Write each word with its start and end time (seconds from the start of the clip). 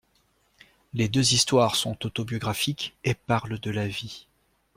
Les 0.95 1.07
deux 1.09 1.33
histoires 1.35 1.75
sont 1.75 2.07
autobiographiques 2.07 2.97
et 3.03 3.13
parlent 3.13 3.59
de 3.59 3.69
la 3.69 3.87
vie. 3.87 4.25